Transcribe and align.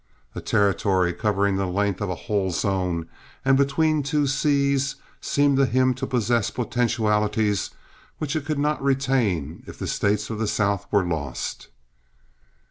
A 0.33 0.41
territory 0.41 1.13
covering 1.13 1.57
the 1.57 1.67
length 1.67 2.01
of 2.01 2.09
a 2.09 2.15
whole 2.25 2.49
zone 2.49 3.07
and 3.45 3.55
between 3.55 4.01
two 4.01 4.25
seas, 4.25 4.95
seemed 5.21 5.57
to 5.57 5.67
him 5.67 5.93
to 5.93 6.07
possess 6.07 6.49
potentialities 6.49 7.69
which 8.17 8.35
it 8.35 8.43
could 8.43 8.57
not 8.57 8.81
retain 8.83 9.61
if 9.67 9.77
the 9.77 9.85
States 9.85 10.31
of 10.31 10.39
the 10.39 10.47
South 10.47 10.87
were 10.91 11.05
lost. 11.05 11.67